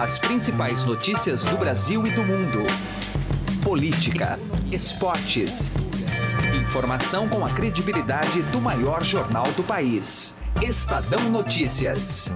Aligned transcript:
As 0.00 0.18
principais 0.18 0.86
notícias 0.86 1.44
do 1.44 1.58
Brasil 1.58 2.06
e 2.06 2.10
do 2.12 2.22
mundo. 2.22 2.60
Política, 3.62 4.40
esportes. 4.72 5.70
Informação 6.58 7.28
com 7.28 7.44
a 7.44 7.50
credibilidade 7.50 8.40
do 8.44 8.62
maior 8.62 9.04
jornal 9.04 9.44
do 9.52 9.62
país. 9.62 10.34
Estadão 10.62 11.28
Notícias. 11.28 12.32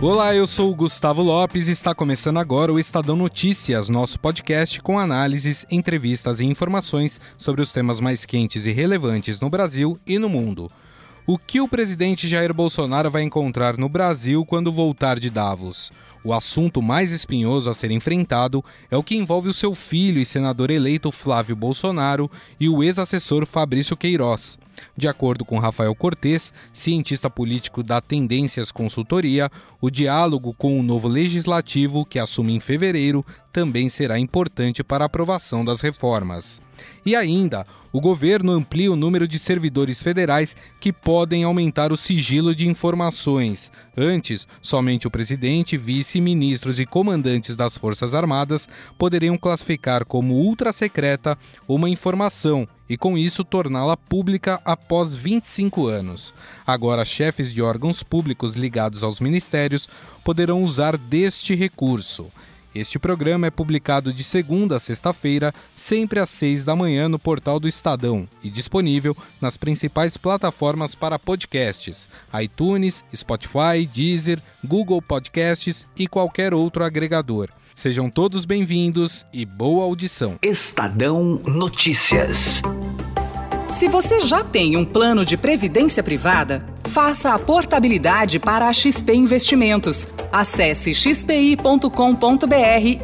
Olá, 0.00 0.34
eu 0.34 0.46
sou 0.46 0.72
o 0.72 0.74
Gustavo 0.74 1.20
Lopes 1.22 1.68
e 1.68 1.72
está 1.72 1.94
começando 1.94 2.38
agora 2.38 2.72
o 2.72 2.78
Estadão 2.78 3.14
Notícias, 3.14 3.90
nosso 3.90 4.18
podcast 4.18 4.80
com 4.80 4.98
análises, 4.98 5.66
entrevistas 5.70 6.40
e 6.40 6.46
informações 6.46 7.20
sobre 7.36 7.60
os 7.60 7.72
temas 7.72 8.00
mais 8.00 8.24
quentes 8.24 8.64
e 8.64 8.72
relevantes 8.72 9.38
no 9.38 9.50
Brasil 9.50 10.00
e 10.06 10.18
no 10.18 10.30
mundo. 10.30 10.70
O 11.30 11.36
que 11.36 11.60
o 11.60 11.68
presidente 11.68 12.26
Jair 12.26 12.54
Bolsonaro 12.54 13.10
vai 13.10 13.22
encontrar 13.22 13.76
no 13.76 13.86
Brasil 13.86 14.46
quando 14.46 14.72
voltar 14.72 15.18
de 15.18 15.28
Davos? 15.28 15.92
O 16.24 16.32
assunto 16.32 16.80
mais 16.80 17.12
espinhoso 17.12 17.68
a 17.68 17.74
ser 17.74 17.90
enfrentado 17.90 18.64
é 18.90 18.96
o 18.96 19.02
que 19.02 19.14
envolve 19.14 19.46
o 19.46 19.52
seu 19.52 19.74
filho 19.74 20.18
e 20.18 20.24
senador 20.24 20.70
eleito 20.70 21.12
Flávio 21.12 21.54
Bolsonaro 21.54 22.30
e 22.58 22.66
o 22.66 22.82
ex-assessor 22.82 23.44
Fabrício 23.44 23.94
Queiroz. 23.94 24.58
De 24.96 25.08
acordo 25.08 25.44
com 25.44 25.58
Rafael 25.58 25.94
Cortes, 25.94 26.52
cientista 26.72 27.28
político 27.30 27.82
da 27.82 28.00
Tendências 28.00 28.72
Consultoria, 28.72 29.50
o 29.80 29.90
diálogo 29.90 30.52
com 30.54 30.78
o 30.78 30.82
novo 30.82 31.08
legislativo, 31.08 32.04
que 32.04 32.18
assume 32.18 32.54
em 32.54 32.60
fevereiro, 32.60 33.24
também 33.52 33.88
será 33.88 34.18
importante 34.18 34.84
para 34.84 35.04
a 35.04 35.06
aprovação 35.06 35.64
das 35.64 35.80
reformas. 35.80 36.60
E 37.04 37.16
ainda, 37.16 37.66
o 37.92 38.00
governo 38.00 38.52
amplia 38.52 38.92
o 38.92 38.96
número 38.96 39.26
de 39.26 39.38
servidores 39.38 40.02
federais 40.02 40.54
que 40.78 40.92
podem 40.92 41.42
aumentar 41.42 41.92
o 41.92 41.96
sigilo 41.96 42.54
de 42.54 42.68
informações. 42.68 43.72
Antes, 43.96 44.46
somente 44.60 45.06
o 45.06 45.10
presidente, 45.10 45.76
vice-ministros 45.76 46.78
e 46.78 46.86
comandantes 46.86 47.56
das 47.56 47.76
Forças 47.76 48.14
Armadas 48.14 48.68
poderiam 48.98 49.36
classificar 49.38 50.04
como 50.04 50.34
ultra 50.34 50.72
secreta 50.72 51.36
uma 51.66 51.88
informação 51.88 52.68
e, 52.88 52.96
com 52.96 53.18
isso, 53.18 53.44
torná-la 53.44 53.96
pública 53.96 54.60
após 54.64 55.14
25 55.14 55.86
anos. 55.86 56.32
Agora, 56.66 57.04
chefes 57.04 57.52
de 57.52 57.60
órgãos 57.60 58.02
públicos 58.02 58.54
ligados 58.54 59.02
aos 59.02 59.20
ministérios 59.20 59.88
poderão 60.24 60.62
usar 60.62 60.96
deste 60.96 61.54
recurso. 61.54 62.30
Este 62.74 62.98
programa 62.98 63.46
é 63.46 63.50
publicado 63.50 64.12
de 64.12 64.22
segunda 64.22 64.76
a 64.76 64.80
sexta-feira, 64.80 65.54
sempre 65.74 66.20
às 66.20 66.28
seis 66.28 66.62
da 66.62 66.76
manhã 66.76 67.08
no 67.08 67.18
portal 67.18 67.58
do 67.58 67.66
Estadão 67.66 68.28
e 68.44 68.50
disponível 68.50 69.16
nas 69.40 69.56
principais 69.56 70.16
plataformas 70.16 70.94
para 70.94 71.18
podcasts: 71.18 72.08
iTunes, 72.40 73.02
Spotify, 73.14 73.84
Deezer, 73.90 74.40
Google 74.62 75.00
Podcasts 75.00 75.86
e 75.96 76.06
qualquer 76.06 76.52
outro 76.52 76.84
agregador. 76.84 77.48
Sejam 77.78 78.10
todos 78.10 78.44
bem-vindos 78.44 79.24
e 79.32 79.46
boa 79.46 79.84
audição. 79.84 80.36
Estadão 80.42 81.40
Notícias. 81.46 82.60
Se 83.68 83.88
você 83.88 84.20
já 84.20 84.42
tem 84.42 84.76
um 84.76 84.84
plano 84.84 85.24
de 85.24 85.36
previdência 85.36 86.02
privada, 86.02 86.66
faça 86.88 87.32
a 87.32 87.38
portabilidade 87.38 88.40
para 88.40 88.66
a 88.66 88.72
XP 88.72 89.14
Investimentos. 89.14 90.08
Acesse 90.32 90.92
xpi.com.br 90.92 91.88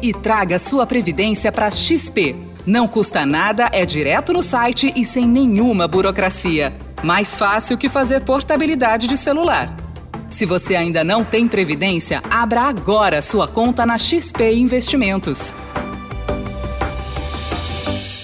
e 0.01 0.13
traga 0.13 0.59
sua 0.59 0.85
previdência 0.85 1.53
para 1.53 1.71
XP. 1.71 2.35
Não 2.65 2.85
custa 2.85 3.25
nada, 3.25 3.69
é 3.71 3.85
direto 3.85 4.33
no 4.33 4.43
site 4.43 4.91
e 4.93 5.05
sem 5.05 5.25
nenhuma 5.25 5.87
burocracia. 5.87 6.75
Mais 7.01 7.37
fácil 7.37 7.77
que 7.77 7.87
fazer 7.87 8.25
portabilidade 8.25 9.07
de 9.07 9.15
celular. 9.15 9.84
Se 10.29 10.45
você 10.45 10.75
ainda 10.75 11.03
não 11.03 11.23
tem 11.23 11.47
previdência, 11.47 12.21
abra 12.29 12.61
agora 12.63 13.21
sua 13.21 13.47
conta 13.47 13.85
na 13.85 13.97
XP 13.97 14.53
Investimentos. 14.53 15.53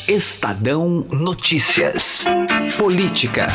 Estadão 0.07 1.05
Notícias. 1.11 2.25
Política. 2.77 3.47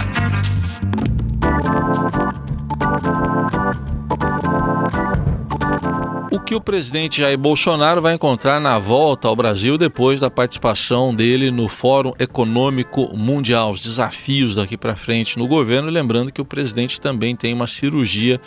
Que 6.47 6.55
o 6.55 6.61
presidente 6.61 7.23
Jair 7.23 7.37
Bolsonaro 7.37 8.01
vai 8.01 8.15
encontrar 8.15 8.61
na 8.61 8.79
volta 8.79 9.27
ao 9.27 9.34
Brasil 9.34 9.77
depois 9.77 10.21
da 10.21 10.31
participação 10.31 11.12
dele 11.12 11.51
no 11.51 11.69
Fórum 11.69 12.12
Econômico 12.21 13.17
Mundial, 13.17 13.73
os 13.73 13.81
desafios 13.81 14.55
daqui 14.55 14.77
para 14.77 14.95
frente 14.95 15.37
no 15.37 15.49
governo, 15.49 15.91
lembrando 15.91 16.33
que 16.33 16.41
o 16.41 16.45
presidente 16.45 17.01
também 17.01 17.34
tem 17.34 17.53
uma 17.53 17.67
cirurgia 17.67 18.41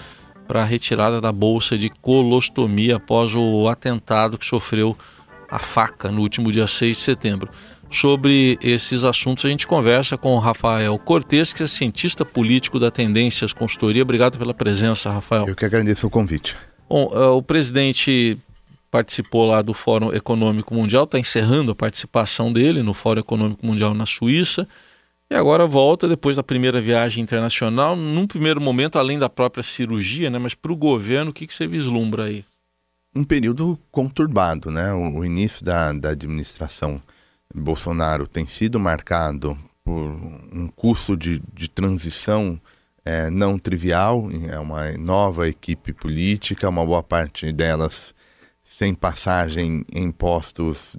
para 0.48 0.62
a 0.62 0.64
retirada 0.64 1.20
da 1.20 1.34
bolsa 1.34 1.78
de 1.78 1.90
colostomia 1.90 2.96
após 2.96 3.36
o 3.36 3.68
atentado 3.68 4.38
que 4.38 4.46
sofreu 4.46 4.98
a 5.52 5.60
faca 5.60 6.10
no 6.10 6.22
último 6.22 6.54
dia 6.54 6.68
6 6.68 6.96
de 6.96 7.04
setembro. 7.04 7.50
Sobre 7.92 8.58
esses 8.62 9.04
assuntos, 9.04 9.44
a 9.44 9.50
gente 9.50 9.68
conversa 9.68 10.18
com 10.18 10.36
o 10.36 10.40
Rafael 10.40 10.98
Cortes, 10.98 11.52
que 11.52 11.64
é 11.64 11.68
cientista 11.68 12.24
político 12.24 12.80
da 12.80 12.90
Tendências 12.90 13.52
Consultoria. 13.52 14.04
Obrigado 14.04 14.38
pela 14.38 14.54
presença, 14.54 15.12
Rafael. 15.12 15.50
Eu 15.50 15.56
que 15.56 15.66
agradeço 15.66 16.08
o 16.08 16.10
convite. 16.10 16.56
Bom, 16.90 17.12
uh, 17.14 17.38
o 17.38 17.44
presidente 17.44 18.36
participou 18.90 19.46
lá 19.46 19.62
do 19.62 19.76
Fórum 19.76 20.12
Econômico 20.12 20.74
Mundial, 20.74 21.04
está 21.04 21.20
encerrando 21.20 21.72
a 21.72 21.76
participação 21.76 22.52
dele 22.52 22.82
no 22.82 22.96
Fórum 22.96 23.20
Econômico 23.20 23.64
Mundial 23.64 23.94
na 23.94 24.08
Suíça. 24.08 24.68
E 25.30 25.36
agora 25.36 25.68
volta 25.68 26.08
depois 26.08 26.38
da 26.38 26.44
primeira 26.44 26.82
viagem 26.82 27.22
internacional. 27.22 27.96
Num 27.96 28.26
primeiro 28.26 28.60
momento, 28.60 28.98
além 28.98 29.20
da 29.20 29.30
própria 29.30 29.62
cirurgia, 29.62 30.32
né, 30.32 30.40
mas 30.40 30.56
para 30.56 30.72
o 30.72 30.76
governo, 30.76 31.30
o 31.30 31.34
que, 31.34 31.46
que 31.46 31.54
você 31.54 31.68
vislumbra 31.68 32.26
aí? 32.26 32.44
Um 33.16 33.24
período 33.24 33.78
conturbado, 33.92 34.72
né? 34.72 34.92
O, 34.92 35.20
o 35.20 35.26
início 35.26 35.64
da, 35.64 35.94
da 35.94 36.10
administração 36.10 37.00
Bolsonaro 37.54 38.28
tem 38.28 38.48
sido 38.48 38.80
marcado 38.80 39.56
por 39.84 40.10
um 40.52 40.68
curso 40.76 41.16
de, 41.16 41.40
de 41.54 41.68
transição 41.68 42.60
é, 43.10 43.28
não 43.32 43.58
trivial, 43.58 44.30
é 44.48 44.60
uma 44.60 44.92
nova 44.92 45.50
equipe 45.50 45.92
política, 45.94 46.70
uma 46.70 46.86
boa 46.86 47.02
parte 47.02 47.52
delas 47.52 48.14
sem 48.64 48.94
passagem 48.94 49.84
em 49.92 50.12
postos 50.12 50.96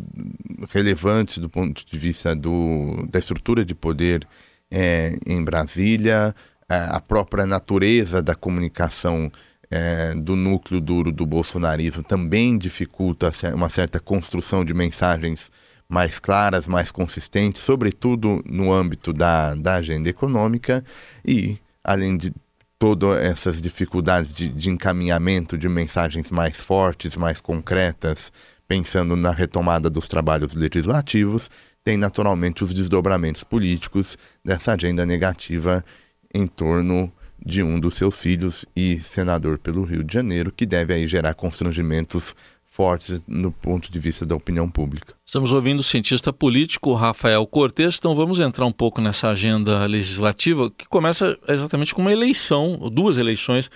relevantes 0.71 1.39
do 1.39 1.49
ponto 1.49 1.87
de 1.87 1.99
vista 1.99 2.35
do, 2.35 3.07
da 3.09 3.21
estrutura 3.21 3.65
de 3.65 3.77
poder 3.77 4.27
é, 4.69 5.15
em 5.25 5.43
Brasília, 5.45 6.35
a 6.69 7.01
própria 7.01 7.47
natureza 7.47 8.21
da 8.21 8.35
comunicação 8.35 9.31
é, 9.71 10.13
do 10.15 10.35
núcleo 10.35 10.81
duro 10.81 11.13
do 11.13 11.25
bolsonarismo 11.25 12.03
também 12.03 12.59
dificulta 12.59 13.33
uma 13.55 13.69
certa 13.69 14.01
construção 14.01 14.65
de 14.65 14.75
mensagens 14.75 15.51
mais 15.89 16.19
claras, 16.19 16.67
mais 16.67 16.91
consistentes, 16.91 17.63
sobretudo 17.63 18.43
no 18.45 18.73
âmbito 18.73 19.13
da, 19.13 19.55
da 19.55 19.77
agenda 19.77 20.09
econômica. 20.09 20.85
E, 21.25 21.59
além 21.85 22.17
de 22.17 22.33
todas 22.79 23.19
essas 23.21 23.61
dificuldades 23.61 24.33
de, 24.33 24.49
de 24.49 24.71
encaminhamento 24.71 25.59
de 25.59 25.69
mensagens 25.69 26.31
mais 26.31 26.59
fortes, 26.59 27.15
mais 27.15 27.41
concretas, 27.41 28.33
pensando 28.67 29.15
na 29.17 29.31
retomada 29.31 29.91
dos 29.91 30.09
trabalhos 30.09 30.55
legislativos, 30.55 31.51
tem 31.85 31.97
naturalmente 31.97 32.63
os 32.63 32.73
desdobramentos 32.73 33.43
políticos 33.43 34.17
dessa 34.45 34.73
agenda 34.73 35.05
negativa 35.05 35.85
em 36.33 36.47
torno 36.47 37.13
de 37.45 37.63
um 37.63 37.81
dos 37.81 37.95
seus 37.95 38.21
filhos 38.21 38.67
e 38.77 38.99
senador 39.01 39.59
pelo 39.59 39.83
Rio 39.83 40.05
de 40.05 40.13
Janeiro, 40.13 40.53
que 40.53 40.67
deve 40.67 40.93
aí 40.93 41.07
gerar 41.07 41.35
constrangimentos 41.35 42.35
fortes 42.81 43.21
no 43.29 43.53
ponto 43.53 43.93
de 43.93 43.99
vista 43.99 44.25
da 44.25 44.35
opinião 44.35 44.67
pública. 44.67 45.13
Estamos 45.27 45.53
ouvindo 45.53 45.81
o 45.81 45.83
cientista 45.83 46.33
político 46.33 46.95
Rafael 46.95 47.47
Cortes, 47.47 47.99
então 47.99 48.17
vamos 48.17 48.39
entrar 48.39 48.65
um 48.65 48.73
pouco 48.73 49.03
nessa 49.03 49.29
agenda 49.29 49.85
legislativa 49.85 50.71
que 50.71 50.89
começa 50.89 51.39
exatamente 51.47 51.95
com 51.95 52.01
uma 52.01 52.11
eleição, 52.11 52.79
duas 52.91 53.19
eleições, 53.19 53.71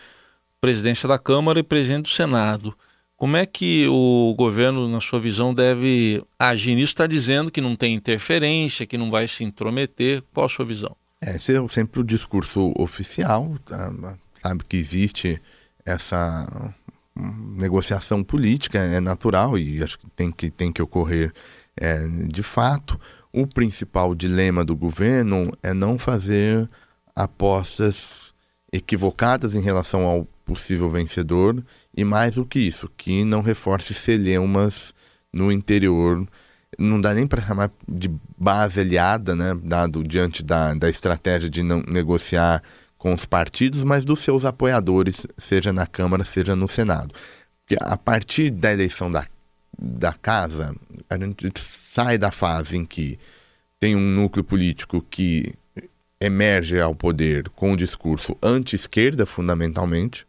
presidência 0.59 1.07
da 1.07 1.19
Câmara 1.19 1.61
e 1.61 1.63
presidente 1.63 2.05
do 2.05 2.09
Senado. 2.09 2.75
Como 3.15 3.37
é 3.37 3.45
que 3.45 3.87
o 3.89 4.35
governo, 4.39 4.89
na 4.89 5.03
sua 5.03 5.21
visão, 5.21 5.53
deve 5.53 6.25
agir 6.39 6.75
nisso? 6.75 6.95
Está 6.95 7.07
dizendo 7.07 7.51
que 7.51 7.61
não 7.61 7.77
tem 7.77 7.95
interferência, 7.95 8.87
que 8.87 8.97
não 8.97 9.11
vai 9.11 9.29
se 9.29 9.45
intrometer. 9.45 10.23
Qual 10.33 10.47
a 10.47 10.49
sua 10.49 10.65
visão? 10.65 10.97
É, 11.23 11.37
esse 11.37 11.55
é 11.55 11.69
sempre 11.69 12.01
o 12.01 12.05
discurso 12.05 12.73
oficial, 12.75 13.55
tá? 13.67 13.93
sabe 14.41 14.65
que 14.67 14.79
existe 14.79 15.39
essa 15.85 16.75
negociação 17.17 18.25
política 18.25 18.79
é 18.79 19.01
natural 19.01 19.57
e 19.57 19.83
acho 19.83 19.99
que 19.99 20.11
tem 20.11 20.31
que, 20.31 20.51
tem 20.51 20.73
que 20.73 20.83
ocorrer 20.83 21.33
é, 21.77 22.07
de 22.29 22.43
fato. 22.43 22.99
O 23.33 23.47
principal 23.47 24.15
dilema 24.15 24.65
do 24.65 24.77
governo 24.77 25.53
é 25.63 25.73
não 25.73 25.99
fazer 25.99 26.69
apostas 27.15 28.33
equivocadas 28.73 29.55
em 29.55 29.61
relação 29.61 30.05
ao 30.05 30.25
possível 30.45 30.91
vencedor 30.91 31.65
e 31.97 32.05
mais 32.05 32.35
do 32.35 32.45
que 32.45 32.59
isso, 32.59 32.91
que 32.97 33.25
não 33.25 33.41
reforce 33.41 33.95
celeumas 33.95 34.95
no 35.33 35.51
interior. 35.51 36.27
Não 36.77 37.01
dá 37.01 37.15
nem 37.15 37.27
para 37.27 37.41
chamar 37.41 37.71
de 37.89 38.11
base 38.37 38.81
aliada, 38.81 39.35
né, 39.37 39.55
dado 39.63 40.03
diante 40.03 40.43
da, 40.43 40.75
da 40.75 40.91
estratégia 40.91 41.49
de 41.49 41.63
não 41.63 41.83
negociar 41.87 42.63
com 43.05 43.13
os 43.13 43.27
partidos, 43.27 43.85
mas 43.85 44.03
dos 44.03 44.21
seus 44.21 44.47
apoiadores, 44.47 45.27
seja 45.37 45.75
na 45.75 45.87
Câmara, 45.87 46.25
seja 46.25 46.57
no 46.57 46.67
Senado. 46.67 47.15
Porque 47.61 47.77
a 47.79 47.99
partir 47.99 48.49
da 48.49 48.73
eleição 48.73 49.11
da, 49.11 49.27
da 49.79 50.15
casa, 50.15 50.75
a 51.11 51.19
gente 51.19 51.53
sai 51.93 52.17
da 52.17 52.31
fase 52.31 52.79
em 52.79 52.87
que 52.87 53.19
tem 53.79 53.95
um 53.95 54.01
núcleo 54.01 54.43
político 54.43 55.03
que 55.03 55.53
emerge 56.19 56.81
ao 56.81 56.95
poder 56.95 57.51
com 57.51 57.73
um 57.73 57.77
discurso 57.77 58.39
anti-esquerda, 58.43 59.27
fundamentalmente. 59.27 60.27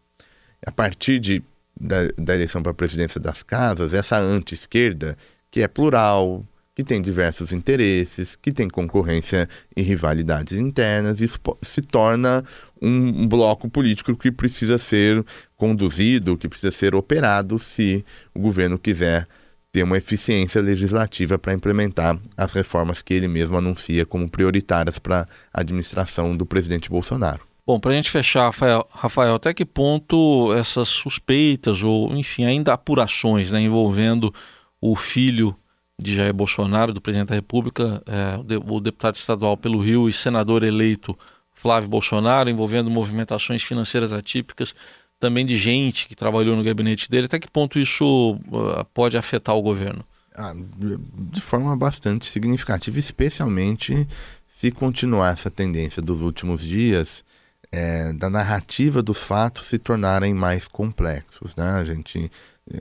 A 0.67 0.69
partir 0.69 1.17
de, 1.17 1.41
da, 1.79 2.09
da 2.17 2.35
eleição 2.35 2.61
para 2.61 2.73
a 2.73 2.75
presidência 2.75 3.21
das 3.21 3.41
casas, 3.41 3.93
essa 3.93 4.19
anti-esquerda, 4.19 5.17
que 5.49 5.61
é 5.61 5.67
plural, 5.69 6.43
que 6.75 6.83
tem 6.83 7.01
diversos 7.01 7.53
interesses, 7.53 8.35
que 8.35 8.51
tem 8.51 8.67
concorrência 8.67 9.47
e 9.75 9.81
rivalidades 9.81 10.59
internas, 10.59 11.21
isso 11.21 11.39
se 11.61 11.81
torna 11.81 12.43
um 12.81 13.25
bloco 13.25 13.69
político 13.69 14.15
que 14.15 14.29
precisa 14.29 14.77
ser 14.77 15.25
conduzido, 15.55 16.37
que 16.37 16.49
precisa 16.49 16.71
ser 16.71 16.93
operado 16.93 17.57
se 17.57 18.03
o 18.33 18.39
governo 18.41 18.77
quiser 18.77 19.25
ter 19.71 19.83
uma 19.83 19.97
eficiência 19.97 20.61
legislativa 20.61 21.37
para 21.37 21.53
implementar 21.53 22.19
as 22.35 22.51
reformas 22.51 23.01
que 23.01 23.13
ele 23.13 23.27
mesmo 23.27 23.57
anuncia 23.57 24.05
como 24.05 24.29
prioritárias 24.29 24.99
para 24.99 25.25
a 25.53 25.61
administração 25.61 26.35
do 26.35 26.45
presidente 26.45 26.89
Bolsonaro. 26.89 27.41
Bom, 27.65 27.79
para 27.79 27.91
a 27.91 27.93
gente 27.95 28.11
fechar, 28.11 28.43
Rafael, 28.43 28.87
Rafael, 28.91 29.35
até 29.35 29.53
que 29.53 29.65
ponto 29.65 30.53
essas 30.53 30.87
suspeitas 30.87 31.81
ou, 31.81 32.13
enfim, 32.15 32.45
ainda 32.45 32.73
apurações 32.73 33.51
né, 33.51 33.61
envolvendo 33.61 34.33
o 34.79 34.95
filho 34.95 35.55
de 35.97 36.13
Jair 36.13 36.33
Bolsonaro, 36.33 36.93
do 36.93 37.01
presidente 37.01 37.29
da 37.29 37.35
República, 37.35 38.03
é, 38.05 38.57
o 38.65 38.79
deputado 38.79 39.15
estadual 39.15 39.55
pelo 39.55 39.79
Rio 39.79 40.09
e 40.09 40.13
senador 40.13 40.63
eleito 40.63 41.17
Flávio 41.53 41.89
Bolsonaro, 41.89 42.49
envolvendo 42.49 42.89
movimentações 42.89 43.63
financeiras 43.63 44.11
atípicas, 44.11 44.75
também 45.19 45.45
de 45.45 45.57
gente 45.57 46.07
que 46.07 46.15
trabalhou 46.15 46.55
no 46.55 46.63
gabinete 46.63 47.09
dele. 47.09 47.25
Até 47.27 47.39
que 47.39 47.49
ponto 47.49 47.79
isso 47.79 48.33
uh, 48.33 48.83
pode 48.93 49.17
afetar 49.17 49.55
o 49.55 49.61
governo? 49.61 50.03
Ah, 50.35 50.53
de 50.53 51.39
forma 51.39 51.75
bastante 51.77 52.25
significativa, 52.25 52.99
especialmente 52.99 54.05
se 54.47 54.69
continuar 54.69 55.33
essa 55.33 55.49
tendência 55.49 56.01
dos 56.01 56.19
últimos 56.19 56.61
dias 56.61 57.23
é, 57.71 58.11
da 58.13 58.29
narrativa 58.29 59.01
dos 59.01 59.17
fatos 59.17 59.67
se 59.67 59.79
tornarem 59.79 60.33
mais 60.33 60.67
complexos. 60.67 61.55
Né? 61.55 61.69
A, 61.71 61.85
gente, 61.85 62.29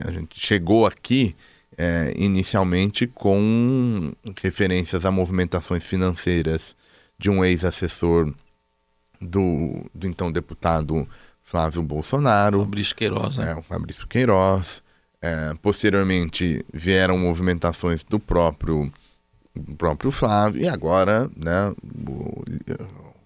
a 0.05 0.11
gente 0.11 0.39
chegou 0.39 0.85
aqui 0.85 1.33
é, 1.77 2.13
inicialmente 2.15 3.07
com 3.07 4.13
referências 4.41 5.05
a 5.05 5.11
movimentações 5.11 5.83
financeiras 5.83 6.75
de 7.17 7.29
um 7.29 7.43
ex-assessor 7.43 8.33
do, 9.21 9.85
do 9.93 10.07
então 10.07 10.31
deputado 10.31 11.07
Flávio 11.43 11.83
Bolsonaro. 11.83 12.59
Fabrício 12.59 12.95
Queiroz, 12.95 13.37
né? 13.37 13.51
É, 13.51 13.55
o 13.55 13.61
Fabrício 13.61 14.07
Queiroz. 14.07 14.83
É, 15.21 15.53
posteriormente 15.61 16.63
vieram 16.73 17.17
movimentações 17.17 18.03
do 18.03 18.19
próprio, 18.19 18.91
do 19.55 19.75
próprio 19.75 20.11
Flávio 20.11 20.61
e 20.61 20.67
agora, 20.67 21.29
né, 21.35 21.73
o, 22.07 22.43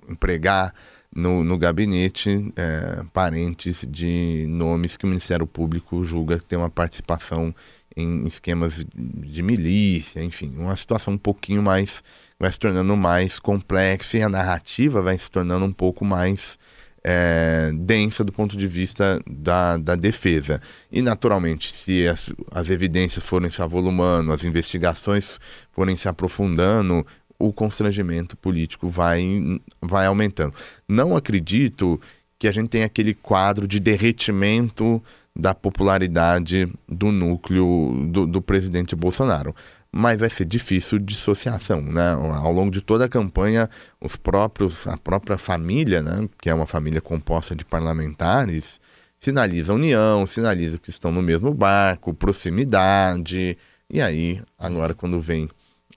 empregar 0.07 0.73
no, 1.15 1.43
no 1.43 1.57
gabinete 1.57 2.51
é, 2.55 3.03
parentes 3.11 3.85
de 3.89 4.45
nomes 4.47 4.95
que 4.95 5.05
o 5.05 5.07
Ministério 5.07 5.47
Público 5.47 6.03
julga 6.03 6.39
que 6.39 6.45
tem 6.45 6.57
uma 6.57 6.69
participação 6.69 7.53
em 7.95 8.25
esquemas 8.27 8.85
de 8.95 9.41
milícia, 9.41 10.23
enfim, 10.23 10.55
uma 10.57 10.75
situação 10.75 11.15
um 11.15 11.17
pouquinho 11.17 11.61
mais 11.61 12.03
vai 12.39 12.51
se 12.51 12.59
tornando 12.59 12.95
mais 12.95 13.39
complexa 13.39 14.17
e 14.17 14.21
a 14.21 14.29
narrativa 14.29 15.01
vai 15.01 15.17
se 15.17 15.29
tornando 15.29 15.65
um 15.65 15.73
pouco 15.73 16.05
mais 16.05 16.57
é, 17.03 17.71
densa 17.73 18.23
do 18.23 18.31
ponto 18.31 18.57
de 18.57 18.67
vista 18.67 19.21
da, 19.29 19.77
da 19.77 19.95
defesa. 19.95 20.61
E, 20.91 21.01
naturalmente, 21.01 21.71
se 21.71 22.07
as, 22.07 22.31
as 22.51 22.69
evidências 22.69 23.25
forem 23.25 23.49
se 23.49 23.61
avolumando, 23.61 24.31
as 24.31 24.43
investigações 24.43 25.39
forem 25.71 25.95
se 25.95 26.07
aprofundando, 26.07 27.05
o 27.39 27.53
constrangimento 27.53 28.35
político 28.35 28.89
vai, 28.89 29.59
vai 29.81 30.05
aumentando. 30.05 30.53
Não 30.87 31.15
acredito 31.15 31.99
que 32.37 32.47
a 32.47 32.51
gente 32.51 32.69
tenha 32.69 32.85
aquele 32.85 33.13
quadro 33.13 33.67
de 33.67 33.79
derretimento 33.79 35.01
da 35.35 35.55
popularidade 35.55 36.71
do 36.87 37.11
núcleo 37.11 38.07
do, 38.11 38.27
do 38.27 38.41
presidente 38.41 38.95
Bolsonaro 38.95 39.55
mas 39.91 40.19
vai 40.19 40.29
ser 40.29 40.45
difícil 40.45 40.99
dissociação, 40.99 41.81
né? 41.81 42.13
Ao 42.13 42.51
longo 42.51 42.71
de 42.71 42.81
toda 42.81 43.05
a 43.05 43.09
campanha, 43.09 43.69
os 43.99 44.15
próprios, 44.15 44.85
a 44.87 44.97
própria 44.97 45.37
família, 45.37 46.01
né, 46.01 46.29
que 46.39 46.49
é 46.49 46.53
uma 46.53 46.67
família 46.67 47.01
composta 47.01 47.55
de 47.55 47.65
parlamentares, 47.65 48.79
sinaliza 49.19 49.73
união, 49.73 50.25
sinaliza 50.27 50.77
que 50.77 50.89
estão 50.89 51.11
no 51.11 51.21
mesmo 51.21 51.53
barco, 51.53 52.13
proximidade. 52.13 53.57
E 53.89 54.01
aí, 54.01 54.41
agora 54.57 54.93
quando 54.93 55.19
vem 55.19 55.49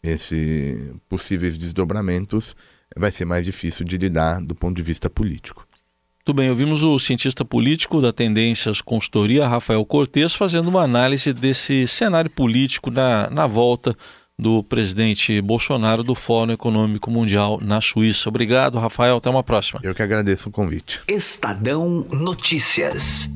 esses 0.02 0.92
possíveis 1.08 1.56
desdobramentos, 1.56 2.56
vai 2.96 3.10
ser 3.10 3.24
mais 3.24 3.44
difícil 3.44 3.84
de 3.84 3.96
lidar 3.96 4.40
do 4.40 4.54
ponto 4.54 4.76
de 4.76 4.82
vista 4.82 5.08
político. 5.08 5.66
Tudo 6.24 6.36
bem, 6.36 6.50
ouvimos 6.50 6.84
o 6.84 6.98
cientista 7.00 7.44
político 7.44 8.00
da 8.00 8.12
Tendências 8.12 8.80
Consultoria, 8.80 9.48
Rafael 9.48 9.84
Cortes, 9.84 10.34
fazendo 10.34 10.68
uma 10.68 10.82
análise 10.82 11.32
desse 11.32 11.88
cenário 11.88 12.30
político 12.30 12.92
na, 12.92 13.28
na 13.28 13.46
volta 13.48 13.96
do 14.38 14.62
presidente 14.62 15.40
Bolsonaro 15.40 16.02
do 16.02 16.14
Fórum 16.14 16.52
Econômico 16.52 17.10
Mundial 17.10 17.58
na 17.60 17.80
Suíça. 17.80 18.28
Obrigado, 18.28 18.78
Rafael. 18.78 19.16
Até 19.16 19.30
uma 19.30 19.42
próxima. 19.42 19.80
Eu 19.82 19.94
que 19.94 20.02
agradeço 20.02 20.48
o 20.48 20.52
convite. 20.52 21.00
Estadão 21.08 22.06
Notícias. 22.12 23.28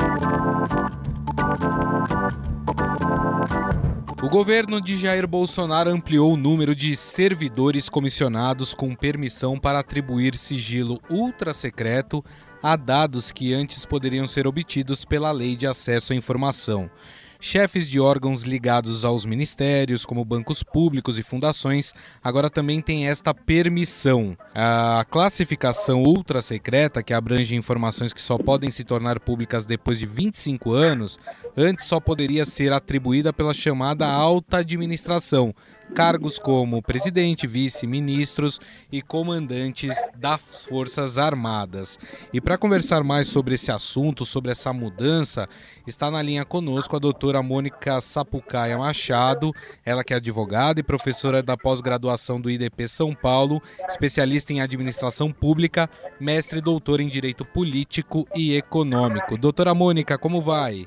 O 4.26 4.28
governo 4.28 4.80
de 4.80 4.98
Jair 4.98 5.24
Bolsonaro 5.24 5.88
ampliou 5.88 6.32
o 6.32 6.36
número 6.36 6.74
de 6.74 6.96
servidores 6.96 7.88
comissionados 7.88 8.74
com 8.74 8.92
permissão 8.92 9.56
para 9.56 9.78
atribuir 9.78 10.36
sigilo 10.36 11.00
ultra 11.08 11.54
secreto 11.54 12.24
a 12.60 12.74
dados 12.74 13.30
que 13.30 13.54
antes 13.54 13.86
poderiam 13.86 14.26
ser 14.26 14.44
obtidos 14.44 15.04
pela 15.04 15.30
Lei 15.30 15.54
de 15.54 15.64
Acesso 15.64 16.12
à 16.12 16.16
Informação. 16.16 16.90
Chefes 17.38 17.88
de 17.88 18.00
órgãos 18.00 18.42
ligados 18.42 19.04
aos 19.04 19.26
ministérios, 19.26 20.04
como 20.04 20.24
bancos 20.24 20.62
públicos 20.62 21.18
e 21.18 21.22
fundações, 21.22 21.92
agora 22.22 22.48
também 22.48 22.80
têm 22.80 23.08
esta 23.08 23.34
permissão. 23.34 24.36
A 24.54 25.04
classificação 25.10 26.02
ultra 26.02 26.40
secreta, 26.40 27.02
que 27.02 27.12
abrange 27.12 27.54
informações 27.54 28.12
que 28.12 28.22
só 28.22 28.38
podem 28.38 28.70
se 28.70 28.84
tornar 28.84 29.20
públicas 29.20 29.66
depois 29.66 29.98
de 29.98 30.06
25 30.06 30.72
anos, 30.72 31.18
antes 31.56 31.86
só 31.86 32.00
poderia 32.00 32.44
ser 32.44 32.72
atribuída 32.72 33.32
pela 33.32 33.54
chamada 33.54 34.06
alta 34.06 34.58
administração, 34.58 35.54
cargos 35.94 36.38
como 36.38 36.82
presidente, 36.82 37.46
vice-ministros 37.46 38.60
e 38.90 39.00
comandantes 39.00 39.96
das 40.16 40.64
Forças 40.64 41.18
Armadas. 41.18 41.98
E 42.32 42.40
para 42.40 42.58
conversar 42.58 43.02
mais 43.04 43.28
sobre 43.28 43.54
esse 43.54 43.70
assunto, 43.70 44.24
sobre 44.24 44.50
essa 44.50 44.72
mudança, 44.72 45.48
está 45.86 46.10
na 46.10 46.22
linha 46.22 46.44
conosco 46.44 46.96
a 46.96 46.98
doutora 47.26 47.42
Mônica 47.42 48.00
Sapucaia 48.00 48.78
Machado, 48.78 49.52
ela 49.84 50.04
que 50.04 50.14
é 50.14 50.16
advogada 50.16 50.78
e 50.78 50.82
professora 50.84 51.42
da 51.42 51.56
pós-graduação 51.56 52.40
do 52.40 52.48
IDP 52.48 52.86
São 52.86 53.12
Paulo, 53.12 53.60
especialista 53.88 54.52
em 54.52 54.60
administração 54.60 55.32
pública, 55.32 55.90
mestre 56.20 56.60
e 56.60 56.62
doutora 56.62 57.02
em 57.02 57.08
direito 57.08 57.44
político 57.44 58.28
e 58.32 58.54
econômico. 58.54 59.36
Doutora 59.36 59.74
Mônica, 59.74 60.16
como 60.16 60.40
vai? 60.40 60.86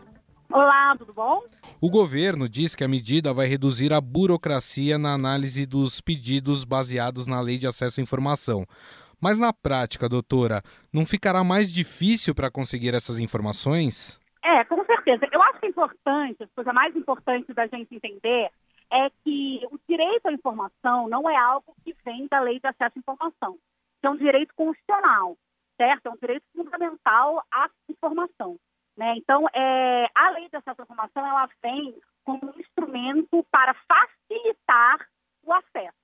Olá, 0.50 0.96
tudo 0.98 1.13
bom? 1.13 1.43
O 1.81 1.89
governo 1.89 2.48
diz 2.48 2.74
que 2.74 2.86
a 2.86 2.88
medida 2.88 3.34
vai 3.34 3.46
reduzir 3.46 3.91
a 3.91 4.00
burocracia 4.00 4.98
na 4.98 5.13
análise 5.13 5.65
dos 5.65 6.00
pedidos 6.00 6.63
baseados 6.63 7.27
na 7.27 7.41
Lei 7.41 7.58
de 7.58 7.67
Acesso 7.67 8.00
à 8.00 8.03
Informação. 8.03 8.65
Mas 9.19 9.38
na 9.38 9.51
prática, 9.51 10.08
doutora, 10.08 10.63
não 10.93 11.05
ficará 11.05 11.43
mais 11.43 11.69
difícil 11.69 12.34
para 12.34 12.50
conseguir 12.50 12.93
essas 12.93 13.19
informações? 13.19 14.17
É, 14.49 14.63
com 14.65 14.83
certeza. 14.83 15.27
Eu 15.31 15.43
acho 15.43 15.59
que 15.59 15.67
é 15.67 15.69
importante, 15.69 16.43
a 16.43 16.47
coisa 16.47 16.73
mais 16.73 16.95
importante 16.95 17.53
da 17.53 17.67
gente 17.67 17.95
entender 17.95 18.49
é 18.91 19.09
que 19.23 19.61
o 19.69 19.79
direito 19.87 20.27
à 20.27 20.31
informação 20.31 21.07
não 21.07 21.29
é 21.29 21.37
algo 21.37 21.75
que 21.83 21.95
vem 22.03 22.27
da 22.27 22.39
Lei 22.39 22.59
de 22.59 22.65
Acesso 22.65 22.97
à 22.97 22.99
Informação. 22.99 23.59
É 24.01 24.09
um 24.09 24.15
direito 24.15 24.55
constitucional, 24.55 25.37
certo? 25.77 26.07
É 26.07 26.09
um 26.09 26.15
direito 26.15 26.45
fundamental 26.55 27.45
à 27.51 27.69
informação. 27.87 28.57
Né? 28.97 29.15
Então, 29.17 29.45
é, 29.53 30.07
a 30.15 30.31
lei 30.31 30.49
de 30.49 30.57
acesso 30.57 30.81
à 30.81 30.83
informação 30.83 31.25
ela 31.25 31.47
vem 31.61 31.95
como 32.25 32.39
um 32.43 32.59
instrumento 32.59 33.45
para 33.51 33.73
facilitar 33.73 35.07
o 35.43 35.53
acesso. 35.53 35.97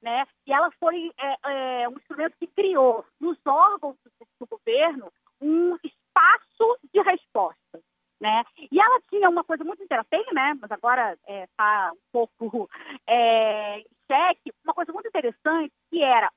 Né? 0.00 0.24
E 0.46 0.52
ela 0.52 0.70
foi 0.78 1.10
é, 1.18 1.82
é, 1.82 1.88
um 1.88 1.96
instrumento 1.96 2.36
que 2.38 2.46
criou 2.46 3.04
nos 3.20 3.36
órgãos 3.44 3.96
do, 4.04 4.26
do 4.40 4.46
governo 4.46 5.12
um 5.40 5.76
espaço 5.84 6.78
de 6.92 7.00
resposta. 7.02 7.80
Né? 8.20 8.44
E 8.72 8.80
ela 8.80 9.00
tinha 9.08 9.28
uma 9.28 9.44
coisa 9.44 9.62
muito 9.62 9.82
interessante, 9.82 10.32
né? 10.34 10.56
mas 10.60 10.70
agora 10.88 11.18
está 11.26 11.88
é, 11.88 11.92
um 11.92 11.98
pouco 12.10 12.70
é, 13.06 13.78
em 13.80 13.86
xeque, 14.06 14.52
uma 14.64 14.72
coisa 14.72 14.92
muito 14.92 15.08
interessante 15.08 15.72
que 15.90 16.02
era, 16.02 16.32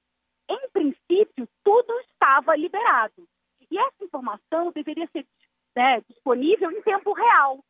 em 0.50 0.70
princípio, 0.72 1.48
tudo 1.63 1.93
estava 2.01 2.55
liberado. 2.55 3.27
informação 4.01 4.72
deveria 4.72 5.08
ser 5.08 5.25
né, 5.75 6.01
disponível 6.10 6.70
em 6.72 6.81
tempo 6.81 7.13
real. 7.13 7.63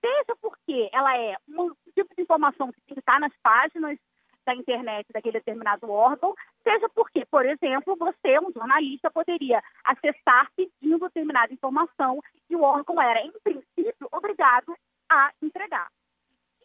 Seja 0.00 0.36
porque 0.40 0.88
ela 0.92 1.16
é 1.18 1.36
um 1.48 1.74
tipo 1.94 2.14
de 2.14 2.22
informação 2.22 2.72
que 2.72 2.98
está 2.98 3.18
nas 3.18 3.32
páginas 3.42 3.98
da 4.46 4.54
internet 4.54 5.06
daquele 5.12 5.38
determinado 5.38 5.90
órgão, 5.90 6.34
seja 6.62 6.88
porque, 6.90 7.26
por 7.26 7.44
exemplo, 7.44 7.96
você, 7.96 8.38
um 8.38 8.52
jornalista, 8.52 9.10
poderia 9.10 9.62
acessar 9.84 10.50
pedindo 10.56 10.98
determinada 11.00 11.52
informação 11.52 12.20
e 12.48 12.56
o 12.56 12.62
órgão 12.62 13.00
era, 13.02 13.20
em 13.20 13.32
princípio, 13.42 14.08
obrigado 14.10 14.74
a 15.10 15.30
entregar. 15.42 15.88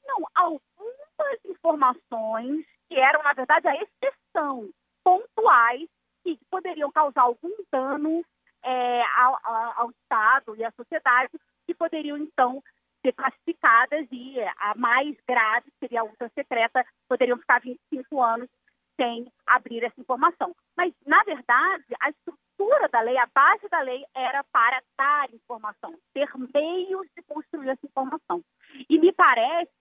Não, 0.06 0.28
algumas 0.36 1.46
informações 1.46 2.66
que 2.88 2.96
eram, 2.96 3.24
na 3.24 3.34
verdade, 3.34 3.68
a 3.68 3.76
exceção, 3.76 4.70
pontuais, 5.04 5.90
que 6.24 6.40
poderiam 6.50 6.92
causar 6.92 7.22
algum 7.22 7.52
dano 7.72 8.24
é, 8.64 9.04
ao, 9.18 9.40
ao 9.78 9.92
Estado 9.92 10.56
e 10.56 10.64
à 10.64 10.72
sociedade, 10.72 11.32
que 11.68 11.74
poderiam, 11.74 12.18
então, 12.18 12.62
ser 13.06 13.14
classificadas 13.14 14.08
e 14.12 14.40
a 14.58 14.74
mais 14.76 15.16
grave, 15.28 15.72
seria 15.80 16.02
a 16.02 16.04
ultra 16.04 16.30
secreta, 16.30 16.84
poderiam 17.08 17.38
ficar 17.38 17.62
25 17.62 18.22
anos 18.22 18.50
sem 19.00 19.32
abrir 19.46 19.84
essa 19.84 20.00
informação. 20.00 20.56
Mas, 20.76 20.94
na 21.06 21.22
verdade, 21.24 21.86
a 22.00 22.10
estrutura 22.10 22.90
da 22.90 23.02
lei, 23.02 23.18
a 23.18 23.28
base 23.28 23.68
da 23.70 23.82
lei 23.82 24.04
era 24.16 24.44
para 24.46 24.82
dar 24.98 25.32
informação, 25.34 25.94
ter 26.14 26.30
meios 26.54 27.08
de 27.16 27.22
construir 27.24 27.70
essa 27.70 27.86
informação. 27.86 28.42
E 28.90 28.98
me 28.98 29.12
parece 29.12 29.72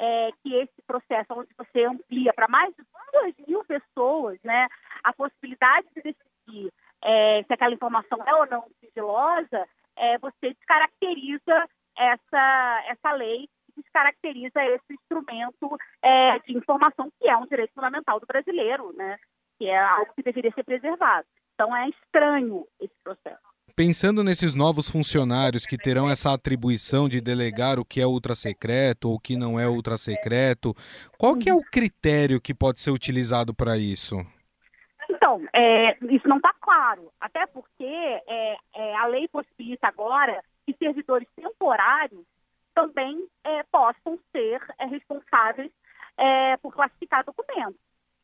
é, 0.00 0.30
que 0.42 0.54
esse 0.54 0.82
processo, 0.86 1.26
onde 1.32 1.50
você 1.56 1.84
amplia 1.84 2.32
para 2.32 2.48
mais 2.48 2.74
de 2.74 2.82
2 3.12 3.34
mil 3.46 3.64
pessoas 3.64 4.38
né, 4.42 4.66
a 5.04 5.12
possibilidade 5.12 5.86
de 5.94 6.02
decidir 6.02 6.72
é, 7.02 7.42
se 7.44 7.52
aquela 7.52 7.74
informação 7.74 8.18
é 8.26 8.34
ou 8.34 8.46
não 8.46 8.66
sigilosa, 8.80 9.68
é, 9.96 10.18
você 10.18 10.54
descaracteriza 10.54 11.68
essa, 11.96 12.84
essa 12.88 13.12
lei 13.12 13.48
descaracteriza 13.76 14.62
esse 14.64 14.92
instrumento 14.92 15.78
é, 16.02 16.38
de 16.40 16.56
informação 16.56 17.10
que 17.18 17.28
é 17.28 17.36
um 17.36 17.46
direito 17.46 17.72
fundamental 17.72 18.18
do 18.18 18.26
brasileiro, 18.26 18.92
né? 18.94 19.18
que 19.58 19.66
é 19.66 19.78
algo 19.78 20.12
que 20.14 20.22
deveria 20.22 20.52
ser 20.52 20.64
preservado. 20.64 21.26
Então 21.54 21.74
é 21.76 21.88
estranho 21.88 22.66
esse 22.80 22.94
processo. 23.02 23.49
Pensando 23.82 24.22
nesses 24.22 24.54
novos 24.54 24.90
funcionários 24.90 25.64
que 25.64 25.78
terão 25.78 26.10
essa 26.10 26.34
atribuição 26.34 27.08
de 27.08 27.18
delegar 27.18 27.78
o 27.78 27.84
que 27.84 27.98
é 27.98 28.06
ultrasecreto 28.06 29.08
ou 29.08 29.14
o 29.14 29.18
que 29.18 29.38
não 29.38 29.58
é 29.58 29.66
ultrasecreto, 29.66 30.74
qual 31.16 31.34
que 31.34 31.48
é 31.48 31.54
o 31.54 31.62
critério 31.62 32.42
que 32.42 32.52
pode 32.52 32.78
ser 32.78 32.90
utilizado 32.90 33.54
para 33.54 33.78
isso? 33.78 34.16
Então, 35.08 35.40
é, 35.54 35.96
isso 36.14 36.28
não 36.28 36.36
está 36.36 36.52
claro, 36.60 37.10
até 37.18 37.46
porque 37.46 37.82
é, 37.82 38.58
é, 38.76 38.96
a 38.96 39.06
lei 39.06 39.26
possibilita 39.28 39.88
agora 39.88 40.44
que 40.66 40.76
servidores 40.76 41.26
temporários 41.34 42.26
também 42.74 43.26
é, 43.42 43.62
possam 43.72 44.18
ser 44.30 44.60
é, 44.78 44.84
responsáveis 44.88 45.72
é, 46.18 46.58
por 46.58 46.74
classificar 46.74 47.24
documentos. 47.24 47.80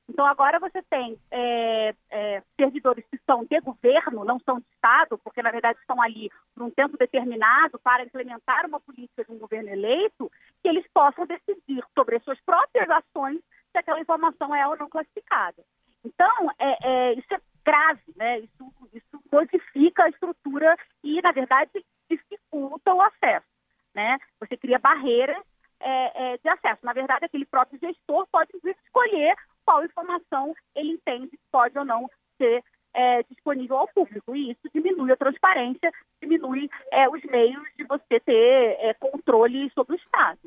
Então, 0.08 0.24
agora 0.24 0.60
você 0.60 0.80
tem 0.82 1.16
é, 1.30 1.94
é, 2.10 2.42
servidores 2.58 3.04
que 3.10 3.18
são 3.26 3.44
de 3.44 3.60
governo, 3.60 4.24
não 4.24 4.38
são 4.40 4.58
de 4.60 4.66
Estado, 4.72 5.18
porque, 5.18 5.42
na 5.42 5.50
verdade, 5.50 5.78
estão 5.80 6.00
ali 6.00 6.30
por 6.54 6.62
um 6.62 6.70
tempo 6.70 6.96
determinado 6.96 7.78
para 7.80 8.04
implementar 8.04 8.66
uma 8.66 8.80
política 8.80 9.24
de 9.24 9.32
um 9.32 9.38
governo 9.38 9.68
eleito, 9.68 10.30
que 10.62 10.68
eles 10.68 10.86
possam 10.94 11.26
decidir 11.26 11.82
sobre 11.92 12.16
as 12.16 12.22
suas 12.22 12.40
próprias 12.42 12.88
ações 12.88 13.40
se 13.72 13.78
aquela 13.78 14.00
informação 14.00 14.54
é 14.54 14.66
ou 14.66 14.76
não 14.76 14.88
classificada. 14.88 15.62
Então, 16.04 16.50
é, 16.58 16.88
é, 16.88 17.12
isso 17.14 17.34
é 17.34 17.40
grave, 17.64 18.02
né? 18.14 18.38
Isso, 18.38 18.72
isso 18.94 19.20
modifica 19.32 20.04
a 20.04 20.08
estrutura 20.08 20.76
e, 21.02 21.20
na 21.20 21.32
verdade, 21.32 21.84
dificulta 22.08 22.94
o 22.94 23.02
acesso. 23.02 23.46
Né? 23.92 24.18
Você 24.38 24.56
cria 24.56 24.78
barreiras 24.78 25.42
é, 25.80 26.34
é, 26.34 26.38
de 26.38 26.48
acesso. 26.48 26.84
Na 26.84 26.92
verdade, 26.92 27.24
aquele 27.24 27.44
próprio 27.44 27.80
gestor 27.80 28.26
pode 28.30 28.50
escolher 28.64 29.34
qual 29.64 29.84
informação 29.84 30.54
ele 30.74 30.92
entende 30.92 31.30
que 31.30 31.38
pode 31.50 31.75
ou 31.75 31.75
não 31.86 32.10
ser 32.36 32.62
é, 32.96 33.22
disponível 33.24 33.76
ao 33.76 33.88
público. 33.88 34.34
E 34.34 34.50
isso 34.50 34.68
diminui 34.74 35.12
a 35.12 35.16
transparência, 35.16 35.92
diminui 36.20 36.68
é, 36.90 37.08
os 37.08 37.22
meios 37.24 37.62
de 37.76 37.84
você 37.84 38.18
ter 38.20 38.76
é, 38.80 38.94
controle 38.94 39.70
sobre 39.74 39.94
o 39.94 39.98
Estado. 39.98 40.38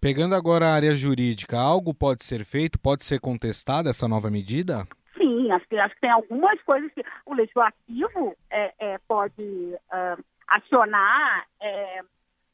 Pegando 0.00 0.34
agora 0.34 0.66
a 0.66 0.74
área 0.74 0.94
jurídica, 0.94 1.58
algo 1.58 1.94
pode 1.94 2.24
ser 2.24 2.44
feito, 2.44 2.78
pode 2.78 3.02
ser 3.04 3.18
contestada 3.18 3.90
essa 3.90 4.06
nova 4.06 4.30
medida? 4.30 4.86
Sim, 5.16 5.50
acho 5.50 5.66
que, 5.68 5.78
acho 5.78 5.94
que 5.94 6.00
tem 6.02 6.10
algumas 6.10 6.60
coisas 6.62 6.92
que 6.92 7.02
o 7.24 7.34
legislativo 7.34 8.36
é, 8.50 8.74
é, 8.78 8.98
pode 9.08 9.42
uh, 9.42 10.24
acionar 10.46 11.46
é, 11.60 12.00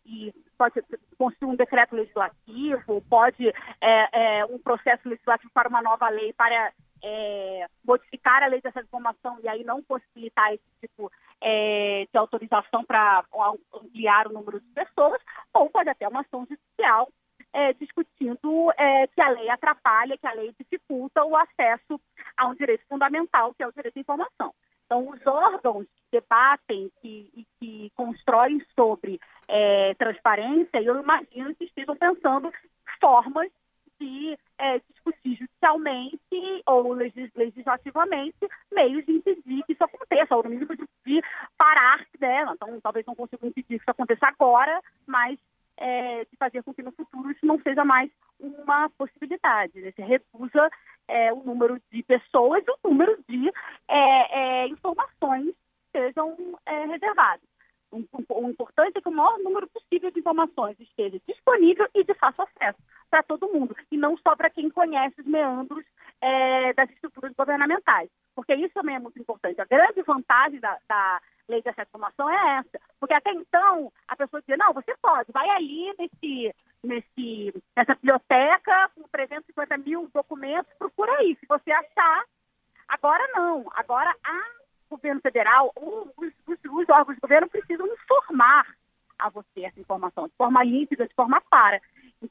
e 0.06 0.32
pode 0.56 0.80
construir 1.18 1.52
um 1.52 1.56
decreto 1.56 1.96
legislativo, 1.96 3.02
pode 3.08 3.48
é, 3.80 4.38
é, 4.40 4.44
um 4.46 4.58
processo 4.58 5.08
legislativo 5.08 5.50
para 5.52 5.68
uma 5.68 5.82
nova 5.82 6.08
lei 6.08 6.32
para 6.32 6.72
é, 7.02 7.66
modificar 7.84 8.42
a 8.42 8.46
lei 8.46 8.60
dessa 8.60 8.80
informação 8.80 9.38
e 9.42 9.48
aí 9.48 9.64
não 9.64 9.82
possibilitar 9.82 10.52
esse 10.52 10.64
tipo 10.80 11.10
é, 11.40 12.06
de 12.10 12.18
autorização 12.18 12.84
para 12.84 13.24
ampliar 13.74 14.28
o 14.28 14.32
número 14.32 14.60
de 14.60 14.66
pessoas, 14.68 15.20
ou 15.52 15.68
pode 15.68 15.88
até 15.88 16.06
uma 16.06 16.20
ação 16.20 16.46
judicial 16.46 17.08
é, 17.52 17.72
discutindo 17.74 18.72
é, 18.78 19.06
que 19.08 19.20
a 19.20 19.28
lei 19.28 19.48
atrapalha, 19.50 20.16
que 20.16 20.26
a 20.26 20.32
lei 20.32 20.54
dificulta 20.58 21.24
o 21.24 21.36
acesso 21.36 22.00
a 22.36 22.46
um 22.46 22.54
direito 22.54 22.84
fundamental, 22.88 23.52
que 23.54 23.62
é 23.62 23.66
o 23.66 23.72
direito 23.72 23.96
à 23.96 24.00
informação. 24.00 24.54
Então, 24.86 25.08
os 25.08 25.26
órgãos 25.26 25.86
que 25.86 26.20
debatem 26.20 26.90
e 27.02 27.26
que, 27.30 27.46
que 27.58 27.92
constroem 27.96 28.64
sobre 28.74 29.20
é, 29.48 29.94
transparência, 29.94 30.82
eu 30.82 31.00
imagino 31.00 31.54
que 31.54 31.64
estejam 31.64 31.96
pensando 31.96 32.52
formas 33.00 33.50
de 34.00 34.38
judicialmente 35.62 36.18
ou 36.66 36.92
legislativamente 36.92 38.36
meios 38.72 39.04
de 39.06 39.12
impedir 39.12 39.62
que 39.64 39.72
isso 39.72 39.84
aconteça, 39.84 40.34
ou 40.34 40.42
no 40.42 40.50
mínimo 40.50 40.74
de, 40.76 41.22
parar 41.56 42.04
dela. 42.18 42.52
Então, 42.54 42.80
talvez 42.80 43.06
não 43.06 43.14
consigam 43.14 43.48
impedir 43.48 43.68
que 43.68 43.74
isso 43.76 43.90
aconteça 43.90 44.26
agora, 44.26 44.80
mas 45.06 45.38
é, 45.76 46.24
de 46.24 46.36
fazer 46.36 46.62
com 46.62 46.74
que 46.74 46.82
no 46.82 46.92
futuro 46.92 47.30
isso 47.30 47.46
não 47.46 47.60
seja 47.60 47.84
mais 47.84 48.10
uma 48.38 48.90
possibilidade. 48.90 49.80
Né? 49.80 49.92
Se 49.92 50.02
reduza 50.02 50.70
é, 51.08 51.32
o 51.32 51.42
número 51.42 51.80
de 51.90 52.02
pessoas 52.02 52.64
e 52.66 52.70
o 52.70 52.90
número 52.90 53.18
de 53.28 53.50
é, 53.88 54.64
é 54.64 54.68
informações 54.68 55.54
sejam 55.92 56.36
é, 56.66 56.86
reservadas. 56.86 57.52
O, 57.90 58.48
importante 58.48 58.96
é 58.96 59.00
que 59.02 59.08
o 59.08 59.12
maior 59.12 59.38
número 59.40 59.68
possível 59.68 60.10
de 60.10 60.20
informações 60.20 60.80
esteja 60.80 61.20
disponível 61.28 61.86
e 61.94 62.02
de 62.02 62.14
fácil 62.14 62.31
para 63.12 63.22
todo 63.22 63.52
mundo, 63.52 63.76
e 63.90 63.96
não 63.98 64.16
só 64.16 64.34
para 64.34 64.48
quem 64.48 64.70
conhece 64.70 65.20
os 65.20 65.26
meandros 65.26 65.84
é, 66.18 66.72
das 66.72 66.88
estruturas 66.88 67.30
governamentais. 67.34 68.08
Porque 68.34 68.54
isso 68.54 68.72
também 68.72 68.96
é 68.96 68.98
muito 68.98 69.18
importante. 69.18 69.60
A 69.60 69.66
grande 69.66 70.00
vantagem 70.00 70.58
da, 70.58 70.78
da 70.88 71.20
lei 71.46 71.60
de 71.60 71.68
acesso 71.68 71.82
à 71.82 71.90
informação 71.90 72.30
é 72.30 72.56
essa. 72.56 72.80
Porque 72.98 73.12
até 73.12 73.30
então, 73.32 73.92
a 74.08 74.16
pessoa 74.16 74.40
dizia, 74.40 74.56
não, 74.56 74.72
você 74.72 74.96
pode, 75.02 75.30
vai 75.30 75.46
ali 75.50 75.94
nesse, 75.98 76.54
nesse, 76.82 77.62
nessa 77.76 77.94
biblioteca 77.96 78.90
com 78.94 79.02
350 79.12 79.76
mil 79.76 80.08
documentos, 80.14 80.72
procura 80.78 81.12
aí. 81.18 81.36
Se 81.38 81.44
você 81.46 81.70
achar, 81.70 82.24
agora 82.88 83.28
não. 83.34 83.66
Agora 83.74 84.16
a 84.24 84.62
governo 84.88 85.20
federal, 85.20 85.70
os, 85.76 86.32
os, 86.46 86.58
os 86.64 86.88
órgãos 86.88 87.16
de 87.16 87.20
governo 87.20 87.48
precisam 87.48 87.86
informar 87.86 88.66
a 89.18 89.28
você 89.28 89.64
essa 89.64 89.80
informação, 89.80 90.26
de 90.26 90.34
forma 90.34 90.64
límpida, 90.64 91.06
de 91.06 91.14
forma 91.14 91.40
clara. 91.42 91.80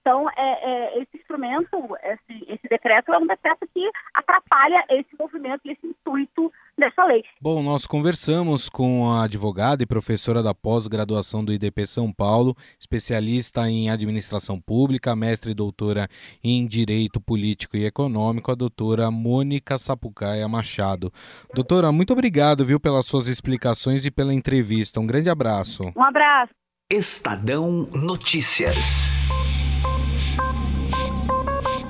Então, 0.02 0.28
é, 0.32 0.96
é, 0.96 1.02
esse 1.02 1.16
instrumento, 1.16 1.96
esse, 2.04 2.44
esse, 2.52 2.68
decreto 2.68 3.14
é 3.14 3.18
um 3.20 3.28
decreto 3.28 3.68
que 3.72 3.88
atrapalha 4.16 4.84
esse 4.90 5.10
movimento 5.18 5.62
e 5.64 5.72
esse 5.72 5.86
intuito 5.86 6.52
dessa 6.76 7.06
lei. 7.06 7.24
Bom, 7.40 7.62
nós 7.62 7.86
conversamos 7.86 8.68
com 8.68 9.12
a 9.12 9.26
advogada 9.26 9.84
e 9.84 9.86
professora 9.86 10.42
da 10.42 10.56
pós-graduação 10.56 11.46
do 11.46 11.54
IDP 11.54 11.86
São 11.86 12.12
Paulo, 12.12 12.56
especialista 12.80 13.70
em 13.70 13.92
administração 13.92 14.60
pública, 14.60 15.16
mestre 15.16 15.52
e 15.52 15.56
doutora 15.56 16.08
em 16.44 16.66
Direito 16.66 17.22
Político 17.22 17.78
e 17.78 17.86
Econômico, 17.86 18.52
a 18.52 18.56
doutora 18.56 19.12
Mônica 19.12 19.78
Sapucaia 19.78 20.48
Machado. 20.48 21.14
Doutora, 21.54 21.92
muito 21.92 22.12
obrigado, 22.12 22.66
viu, 22.66 22.80
pelas 22.80 23.06
suas 23.06 23.28
explicações 23.28 24.04
e 24.04 24.10
pela 24.10 24.34
entrevista. 24.34 25.00
Um 25.00 25.06
grande 25.06 25.30
abraço. 25.30 25.94
Um 25.96 26.04
abraço. 26.04 26.54
Estadão 26.90 27.88
Notícias. 27.94 29.12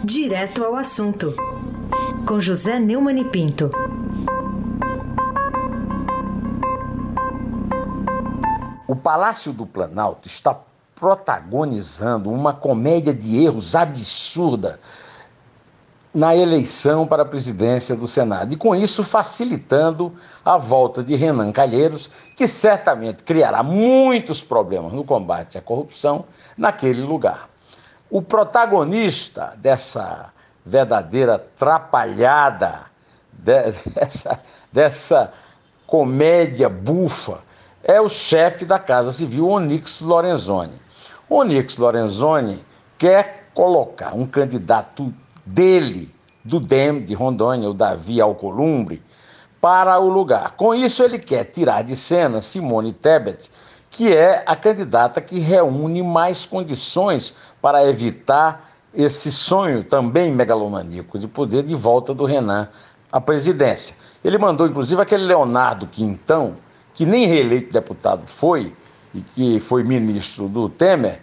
Direto 0.03 0.65
ao 0.65 0.75
assunto, 0.75 1.35
com 2.25 2.39
José 2.39 2.79
Neumann 2.79 3.21
e 3.21 3.25
Pinto. 3.25 3.69
O 8.87 8.95
Palácio 8.95 9.53
do 9.53 9.63
Planalto 9.63 10.27
está 10.27 10.57
protagonizando 10.95 12.31
uma 12.31 12.51
comédia 12.51 13.13
de 13.13 13.45
erros 13.45 13.75
absurda 13.75 14.79
na 16.11 16.35
eleição 16.35 17.05
para 17.05 17.21
a 17.21 17.25
presidência 17.25 17.95
do 17.95 18.07
Senado. 18.07 18.51
E 18.53 18.57
com 18.57 18.75
isso 18.75 19.03
facilitando 19.03 20.11
a 20.43 20.57
volta 20.57 21.03
de 21.03 21.15
Renan 21.15 21.51
Calheiros, 21.51 22.09
que 22.35 22.47
certamente 22.47 23.23
criará 23.23 23.61
muitos 23.61 24.41
problemas 24.41 24.93
no 24.93 25.03
combate 25.03 25.59
à 25.59 25.61
corrupção 25.61 26.25
naquele 26.57 27.03
lugar. 27.03 27.50
O 28.11 28.21
protagonista 28.21 29.53
dessa 29.57 30.33
verdadeira 30.65 31.39
trapalhada, 31.57 32.81
dessa, 33.31 34.41
dessa 34.69 35.33
comédia 35.87 36.67
bufa, 36.67 37.39
é 37.81 38.01
o 38.01 38.09
chefe 38.09 38.65
da 38.65 38.77
Casa 38.77 39.13
Civil, 39.13 39.47
Onyx 39.47 40.01
Lorenzoni. 40.01 40.73
Onyx 41.29 41.77
Lorenzoni 41.77 42.61
quer 42.97 43.49
colocar 43.53 44.13
um 44.13 44.25
candidato 44.25 45.13
dele, 45.45 46.13
do 46.43 46.59
DEM 46.59 47.03
de 47.03 47.13
Rondônia, 47.13 47.69
o 47.69 47.73
Davi 47.73 48.19
Alcolumbre, 48.19 49.01
para 49.61 49.97
o 49.99 50.09
lugar. 50.09 50.51
Com 50.57 50.75
isso, 50.75 51.01
ele 51.01 51.17
quer 51.17 51.45
tirar 51.45 51.81
de 51.81 51.95
cena 51.95 52.41
Simone 52.41 52.91
Tebet, 52.91 53.49
que 53.89 54.13
é 54.13 54.41
a 54.45 54.55
candidata 54.55 55.21
que 55.21 55.37
reúne 55.37 56.01
mais 56.01 56.45
condições 56.45 57.35
para 57.61 57.85
evitar 57.87 58.69
esse 58.93 59.31
sonho 59.31 59.83
também 59.83 60.31
megalomaníaco 60.31 61.17
de 61.17 61.27
poder 61.27 61.63
de 61.63 61.75
volta 61.75 62.13
do 62.13 62.25
Renan 62.25 62.67
à 63.11 63.21
presidência. 63.21 63.95
Ele 64.23 64.37
mandou, 64.37 64.67
inclusive, 64.67 65.01
aquele 65.01 65.23
Leonardo 65.23 65.87
Quintão, 65.87 66.57
que 66.93 67.05
nem 67.05 67.25
reeleito 67.25 67.71
deputado 67.71 68.27
foi, 68.27 68.75
e 69.13 69.21
que 69.21 69.59
foi 69.59 69.83
ministro 69.83 70.47
do 70.47 70.69
Temer, 70.69 71.21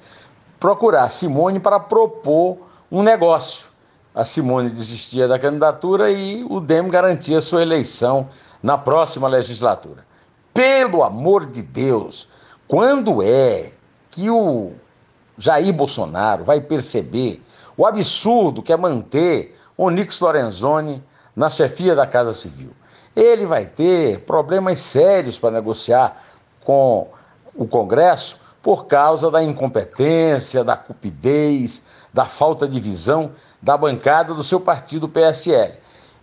procurar 0.58 1.10
Simone 1.10 1.60
para 1.60 1.78
propor 1.78 2.58
um 2.90 3.02
negócio. 3.02 3.68
A 4.14 4.24
Simone 4.24 4.70
desistia 4.70 5.28
da 5.28 5.38
candidatura 5.38 6.10
e 6.10 6.44
o 6.48 6.60
DEM 6.60 6.88
garantia 6.88 7.40
sua 7.40 7.62
eleição 7.62 8.28
na 8.62 8.76
próxima 8.76 9.28
legislatura. 9.28 10.04
Pelo 10.52 11.04
amor 11.04 11.46
de 11.46 11.62
Deus, 11.62 12.28
quando 12.66 13.22
é 13.22 13.72
que 14.10 14.28
o 14.28 14.72
Jair 15.38 15.72
Bolsonaro 15.72 16.42
vai 16.42 16.60
perceber 16.60 17.40
o 17.76 17.86
absurdo 17.86 18.62
que 18.62 18.72
é 18.72 18.76
manter 18.76 19.56
Onix 19.76 20.20
Lorenzoni 20.20 21.02
na 21.34 21.48
chefia 21.48 21.94
da 21.94 22.06
Casa 22.06 22.34
Civil? 22.34 22.72
Ele 23.14 23.46
vai 23.46 23.66
ter 23.66 24.20
problemas 24.20 24.80
sérios 24.80 25.38
para 25.38 25.52
negociar 25.52 26.20
com 26.64 27.08
o 27.54 27.66
Congresso 27.66 28.40
por 28.60 28.86
causa 28.86 29.30
da 29.30 29.42
incompetência, 29.42 30.64
da 30.64 30.76
cupidez, 30.76 31.84
da 32.12 32.24
falta 32.24 32.66
de 32.66 32.80
visão 32.80 33.30
da 33.62 33.76
bancada 33.76 34.34
do 34.34 34.42
seu 34.42 34.60
partido 34.60 35.08
PSL. 35.08 35.74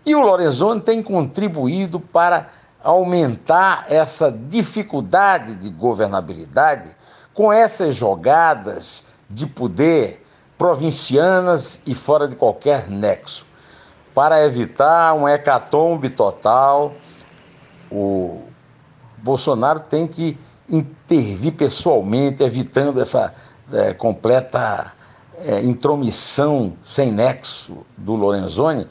E 0.05 0.13
o 0.13 0.21
Lorenzoni 0.21 0.81
tem 0.81 1.01
contribuído 1.01 1.99
para 1.99 2.49
aumentar 2.83 3.85
essa 3.89 4.31
dificuldade 4.31 5.55
de 5.55 5.69
governabilidade 5.69 6.95
com 7.35 7.51
essas 7.51 7.93
jogadas 7.93 9.03
de 9.29 9.45
poder 9.45 10.25
provincianas 10.57 11.81
e 11.85 11.93
fora 11.93 12.27
de 12.27 12.35
qualquer 12.35 12.89
nexo. 12.89 13.45
Para 14.13 14.45
evitar 14.45 15.13
um 15.13 15.27
hecatombe 15.27 16.09
total, 16.09 16.93
o 17.91 18.41
Bolsonaro 19.17 19.81
tem 19.81 20.07
que 20.07 20.37
intervir 20.69 21.53
pessoalmente, 21.53 22.41
evitando 22.41 23.01
essa 23.01 23.35
é, 23.73 23.93
completa 23.93 24.93
é, 25.39 25.61
intromissão 25.61 26.77
sem 26.81 27.11
nexo 27.11 27.85
do 27.97 28.13
Lorenzoni. 28.15 28.87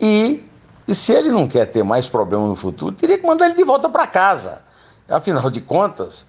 E, 0.00 0.42
e 0.88 0.94
se 0.94 1.12
ele 1.12 1.30
não 1.30 1.46
quer 1.46 1.66
ter 1.66 1.82
mais 1.82 2.08
problema 2.08 2.46
no 2.46 2.56
futuro, 2.56 2.96
teria 2.96 3.18
que 3.18 3.26
mandar 3.26 3.46
ele 3.46 3.54
de 3.54 3.64
volta 3.64 3.90
para 3.90 4.06
casa. 4.06 4.62
Afinal 5.06 5.50
de 5.50 5.60
contas, 5.60 6.26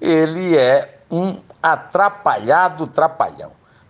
ele 0.00 0.56
é 0.56 1.01
um 1.12 1.38
atrapalhado 1.62 2.86
trapalhão. 2.86 3.52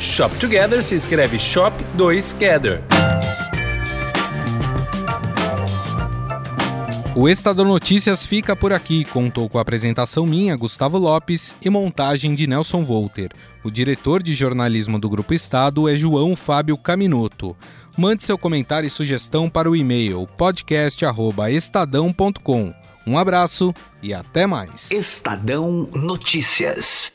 Shop 0.00 0.34
Together 0.36 0.82
se 0.82 0.94
escreve 0.94 1.38
Shop 1.38 1.74
2 1.94 2.32
Gather. 2.34 2.82
O 7.16 7.28
Estado 7.28 7.64
Notícias 7.64 8.26
fica 8.26 8.56
por 8.56 8.72
aqui. 8.72 9.04
Contou 9.04 9.48
com 9.48 9.56
a 9.56 9.60
apresentação 9.60 10.26
minha, 10.26 10.56
Gustavo 10.56 10.98
Lopes, 10.98 11.54
e 11.62 11.70
montagem 11.70 12.34
de 12.34 12.48
Nelson 12.48 12.82
Volter. 12.82 13.30
O 13.62 13.70
diretor 13.70 14.20
de 14.20 14.34
jornalismo 14.34 14.98
do 14.98 15.08
Grupo 15.08 15.32
Estado 15.32 15.88
é 15.88 15.96
João 15.96 16.34
Fábio 16.34 16.76
Caminoto. 16.76 17.56
Mande 17.96 18.24
seu 18.24 18.36
comentário 18.36 18.88
e 18.88 18.90
sugestão 18.90 19.48
para 19.48 19.70
o 19.70 19.76
e-mail 19.76 20.28
podcast@estadão.com. 20.36 22.74
Um 23.06 23.16
abraço 23.16 23.72
e 24.02 24.12
até 24.12 24.44
mais. 24.44 24.90
Estadão 24.90 25.88
Notícias. 25.94 27.13